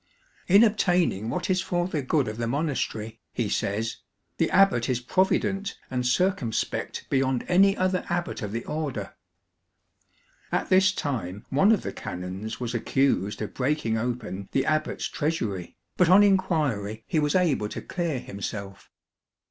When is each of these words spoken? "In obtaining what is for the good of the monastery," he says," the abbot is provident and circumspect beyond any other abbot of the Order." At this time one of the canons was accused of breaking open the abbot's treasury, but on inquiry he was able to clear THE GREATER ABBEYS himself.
"In 0.55 0.63
obtaining 0.63 1.29
what 1.29 1.47
is 1.47 1.61
for 1.61 1.87
the 1.87 2.01
good 2.01 2.27
of 2.27 2.37
the 2.37 2.47
monastery," 2.47 3.21
he 3.33 3.47
says," 3.47 3.97
the 4.39 4.49
abbot 4.49 4.89
is 4.89 4.99
provident 4.99 5.77
and 5.91 6.07
circumspect 6.07 7.05
beyond 7.11 7.45
any 7.47 7.77
other 7.77 8.03
abbot 8.09 8.41
of 8.41 8.51
the 8.51 8.65
Order." 8.65 9.13
At 10.51 10.69
this 10.69 10.91
time 10.91 11.45
one 11.51 11.71
of 11.71 11.83
the 11.83 11.93
canons 11.93 12.59
was 12.59 12.73
accused 12.73 13.43
of 13.43 13.53
breaking 13.53 13.95
open 13.95 14.49
the 14.53 14.65
abbot's 14.65 15.05
treasury, 15.05 15.77
but 15.97 16.09
on 16.09 16.23
inquiry 16.23 17.03
he 17.05 17.19
was 17.19 17.35
able 17.35 17.69
to 17.69 17.79
clear 17.79 18.07
THE 18.13 18.13
GREATER 18.13 18.23
ABBEYS 18.23 18.25
himself. 18.27 18.89